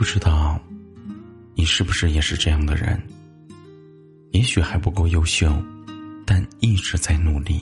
[0.00, 0.58] 不知道，
[1.54, 2.98] 你是不是也是这样的人？
[4.30, 5.54] 也许还不够优秀，
[6.24, 7.60] 但一直在努力；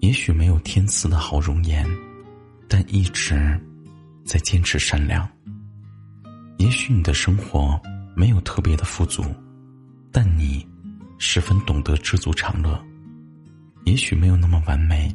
[0.00, 1.88] 也许没有天赐的好容颜，
[2.68, 3.58] 但一直
[4.26, 5.26] 在坚持善良；
[6.58, 7.80] 也许你的生活
[8.14, 9.24] 没有特别的富足，
[10.12, 10.68] 但你
[11.16, 12.78] 十分懂得知足常乐；
[13.86, 15.10] 也许没有那么完美，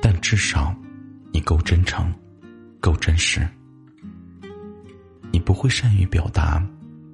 [0.00, 0.72] 但至少
[1.32, 2.14] 你够真诚，
[2.78, 3.44] 够真实。
[5.34, 6.64] 你不会善于表达，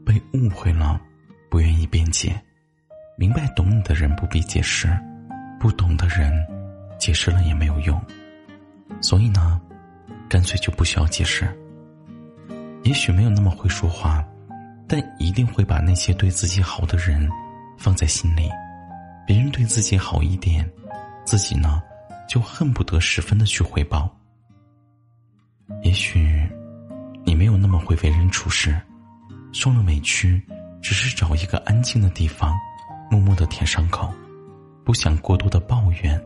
[0.04, 1.00] 被误会了，
[1.48, 2.38] 不愿意辩解，
[3.16, 4.86] 明白懂你的人不必解释，
[5.58, 6.30] 不懂的人，
[6.98, 7.98] 解释了也没有用，
[9.00, 9.58] 所以呢，
[10.28, 11.48] 干脆就不需要解释。
[12.82, 14.22] 也许没有那么会说话，
[14.86, 17.26] 但一定会把那些对自己好的人
[17.78, 18.50] 放在心里，
[19.26, 20.70] 别人对自己好一点，
[21.24, 21.80] 自己呢，
[22.28, 24.14] 就恨不得十分的去回报。
[25.82, 26.46] 也许。
[27.24, 28.78] 你没有那么会为人处事，
[29.52, 30.42] 受了委屈，
[30.82, 32.54] 只是找一个安静的地方，
[33.10, 34.12] 默默的舔伤口，
[34.84, 36.20] 不想过多的抱怨，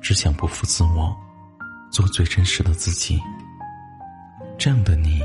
[0.00, 1.16] 只想不负自我，
[1.90, 3.20] 做最真实的自己。
[4.58, 5.20] 这样的你，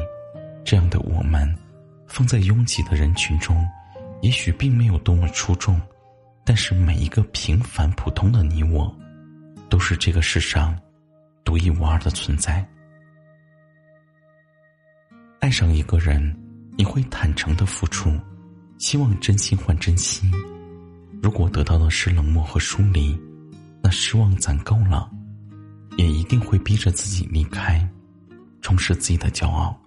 [0.63, 1.53] 这样的我们，
[2.07, 3.67] 放在拥挤的人群中，
[4.21, 5.79] 也许并没有多么出众，
[6.43, 8.93] 但是每一个平凡普通的你我，
[9.69, 10.77] 都是这个世上
[11.43, 12.65] 独一无二的存在。
[15.45, 16.35] 爱上一个人，
[16.75, 18.19] 你会坦诚的付出，
[18.79, 20.31] 希望真心换真心。
[21.21, 23.15] 如果得到的是冷漠和疏离，
[23.83, 25.07] 那失望攒够了，
[25.97, 27.87] 也一定会逼着自己离开，
[28.59, 29.79] 重拾自己的骄傲。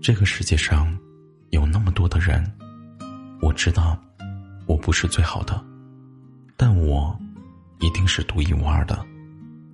[0.00, 0.96] 这个世界上
[1.50, 2.48] 有那么多的人，
[3.42, 4.00] 我知道
[4.66, 5.60] 我不是最好的，
[6.56, 7.18] 但我
[7.80, 9.04] 一定是独一无二的，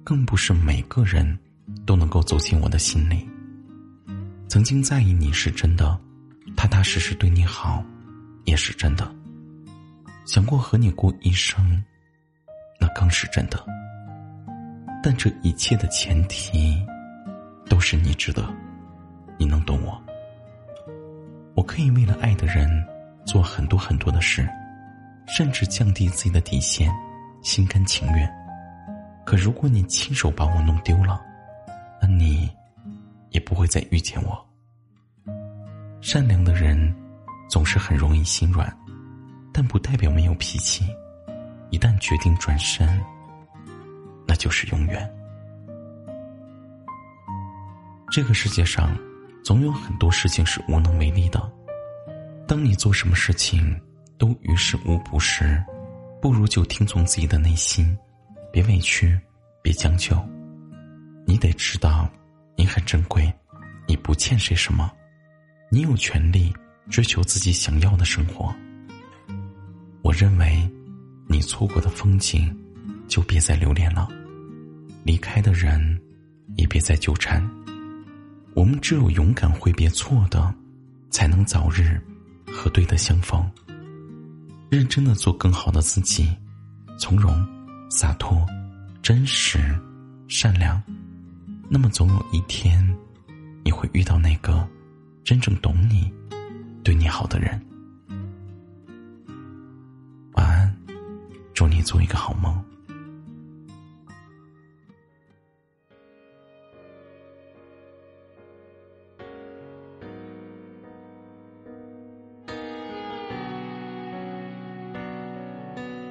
[0.02, 1.38] 更不是每个人。
[1.86, 3.28] 都能够走进我的心里。
[4.48, 5.98] 曾经在意你是真的，
[6.56, 7.84] 踏踏实实对你好，
[8.44, 9.10] 也是真的。
[10.26, 11.82] 想过和你过一生，
[12.80, 13.64] 那更是真的。
[15.02, 16.76] 但这一切的前提，
[17.68, 18.44] 都是你值得，
[19.38, 20.00] 你能懂我。
[21.54, 22.68] 我可以为了爱的人
[23.24, 24.48] 做很多很多的事，
[25.26, 26.90] 甚至降低自己的底线，
[27.42, 28.30] 心甘情愿。
[29.24, 31.20] 可如果你亲手把我弄丢了，
[32.00, 32.50] 那你
[33.30, 34.46] 也不会再遇见我。
[36.00, 36.94] 善良的人
[37.48, 38.74] 总是很容易心软，
[39.52, 40.84] 但不代表没有脾气。
[41.70, 43.00] 一旦决定转身，
[44.26, 45.08] 那就是永远。
[48.10, 48.96] 这个世界上
[49.44, 51.40] 总有很多事情是无能为力的。
[52.48, 53.80] 当你做什么事情
[54.18, 55.62] 都于事无补时，
[56.20, 57.96] 不如就听从自己的内心，
[58.52, 59.16] 别委屈，
[59.62, 60.16] 别将就。
[61.30, 62.10] 你得知道，
[62.56, 63.32] 你很珍贵，
[63.86, 64.90] 你不欠谁什么，
[65.70, 66.52] 你有权利
[66.90, 68.52] 追求自己想要的生活。
[70.02, 70.68] 我认为，
[71.28, 72.52] 你错过的风景，
[73.06, 74.08] 就别再留恋了；
[75.04, 76.00] 离开的人，
[76.56, 77.48] 也别再纠缠。
[78.54, 80.52] 我们只有勇敢挥别错的，
[81.10, 82.02] 才能早日
[82.48, 83.48] 和对的相逢。
[84.68, 86.28] 认真的做更好的自己，
[86.98, 87.32] 从容、
[87.88, 88.44] 洒脱、
[89.00, 89.60] 真实、
[90.26, 90.82] 善良。
[91.72, 92.84] 那么总有一天，
[93.64, 94.68] 你会遇到那个
[95.22, 96.12] 真正懂你、
[96.82, 97.64] 对你好的人。
[100.32, 100.76] 晚安，
[101.54, 102.52] 祝你做一个好梦。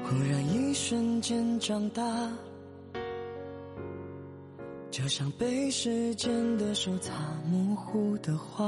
[0.05, 2.01] 忽然一瞬间长大。
[4.91, 7.13] 就像被时间的手擦
[7.45, 8.65] 模糊的画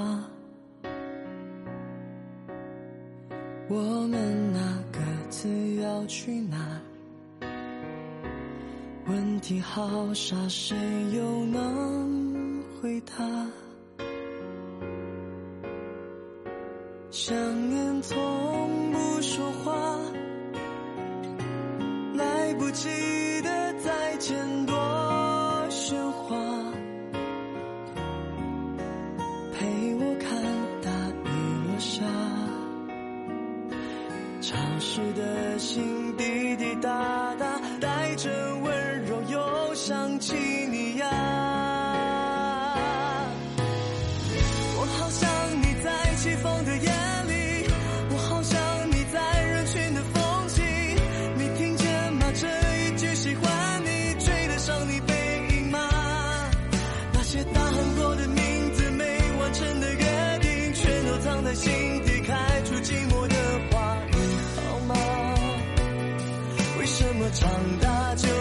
[3.68, 6.80] 我们那各自要去哪
[9.08, 10.78] 问题好傻谁
[11.16, 13.16] 又能回答
[17.10, 17.36] 想
[17.70, 19.98] 念从不说话
[22.14, 22.90] 来不及
[23.42, 24.71] 的再见吧
[34.94, 40.36] 时的心滴滴答答带着温柔又想起
[40.70, 41.08] 你呀。
[44.76, 45.30] 我好想
[45.62, 46.92] 你在起风的夜
[47.30, 47.70] 里
[48.10, 48.60] 我好想
[48.92, 50.62] 你在人群的缝隙
[51.38, 52.26] 你听见吗？
[52.36, 55.14] 这一句喜欢你追得上你背
[55.56, 55.80] 影吗？
[57.14, 59.06] 那些大喊过的名字没
[59.40, 61.72] 完成的约定全都藏在心
[62.04, 62.11] 底
[67.02, 67.50] 怎么长
[67.82, 68.41] 大就